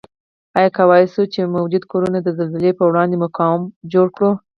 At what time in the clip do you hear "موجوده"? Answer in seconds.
1.55-1.87